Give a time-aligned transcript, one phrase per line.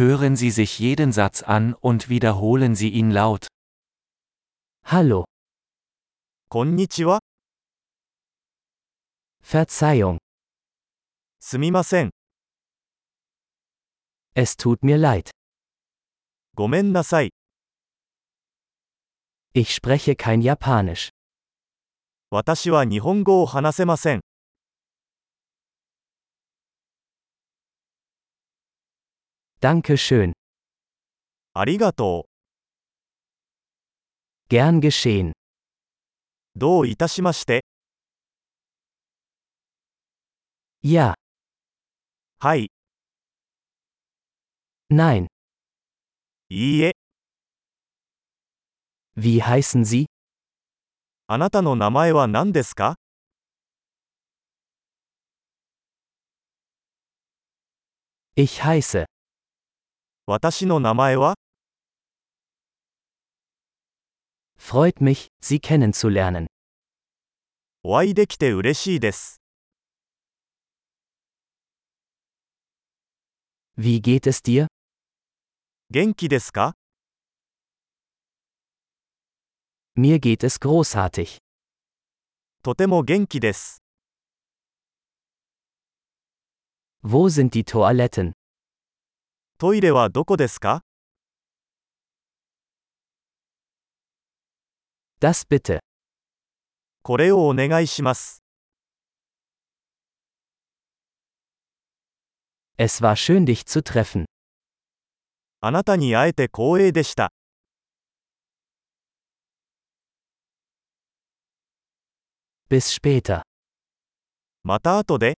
[0.00, 3.48] Hören Sie sich jeden Satz an und wiederholen Sie ihn laut.
[4.82, 5.26] Hallo.
[6.48, 7.18] Konnichiwa.
[9.42, 10.16] Verzeihung.
[11.38, 12.08] Sumimasen.
[14.32, 15.30] Es tut mir leid.
[16.56, 17.28] Gomen nasai.
[19.52, 21.10] Ich spreche kein Japanisch.
[22.32, 24.20] Watashi wa Nihongo o hanasemasen.
[29.62, 30.32] Danke schön.
[31.52, 32.26] ありがと
[34.48, 35.32] Gern geschehen.
[35.32, 35.32] う。
[36.56, 37.66] どういたしまして。
[40.82, 41.12] Ja,
[42.38, 42.70] はい。
[44.90, 45.26] nein.
[46.48, 46.92] いいえ。
[49.14, 50.06] Wie heißen Sie?
[51.26, 52.96] あなたの名前は何ですか
[58.36, 59.04] Ich heiße.
[60.29, 61.35] 私の名前は
[64.57, 66.47] Freut mich, Sie kennenzulernen.
[67.83, 69.39] お会いできて嬉しいです。
[73.77, 74.67] Wie geht es dir?
[75.91, 76.73] 元気ですか
[79.95, 81.37] Mir geht es großartig.
[82.63, 83.83] とても元気です。
[87.03, 88.33] Wo sind die Toiletten?
[89.60, 90.80] トイレはどこですか
[95.20, 95.80] Das bitte.
[97.02, 98.42] これをお願いします。
[102.78, 104.24] Es war schön dich zu treffen.
[105.60, 107.30] あなたに会えて光栄でした。
[112.70, 113.42] Bis später.
[114.62, 115.36] また後で、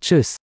[0.00, 0.42] Tschüss.